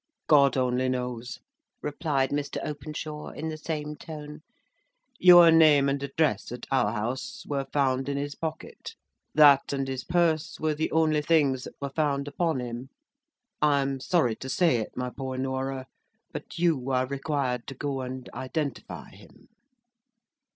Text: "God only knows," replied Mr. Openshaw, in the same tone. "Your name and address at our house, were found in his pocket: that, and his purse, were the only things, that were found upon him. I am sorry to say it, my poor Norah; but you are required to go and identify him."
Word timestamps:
"God 0.25 0.57
only 0.57 0.89
knows," 0.89 1.41
replied 1.83 2.31
Mr. 2.31 2.57
Openshaw, 2.67 3.27
in 3.29 3.49
the 3.49 3.55
same 3.57 3.95
tone. 3.95 4.41
"Your 5.19 5.51
name 5.51 5.87
and 5.87 6.01
address 6.01 6.51
at 6.51 6.65
our 6.71 6.91
house, 6.93 7.43
were 7.45 7.67
found 7.71 8.09
in 8.09 8.17
his 8.17 8.33
pocket: 8.33 8.95
that, 9.35 9.71
and 9.71 9.87
his 9.87 10.03
purse, 10.03 10.59
were 10.59 10.73
the 10.73 10.91
only 10.91 11.21
things, 11.21 11.65
that 11.65 11.75
were 11.79 11.91
found 11.91 12.27
upon 12.27 12.59
him. 12.61 12.89
I 13.61 13.81
am 13.83 13.99
sorry 13.99 14.35
to 14.37 14.49
say 14.49 14.77
it, 14.77 14.97
my 14.97 15.11
poor 15.11 15.37
Norah; 15.37 15.85
but 16.31 16.57
you 16.57 16.89
are 16.89 17.05
required 17.05 17.67
to 17.67 17.75
go 17.75 18.01
and 18.01 18.27
identify 18.33 19.11
him." 19.11 19.49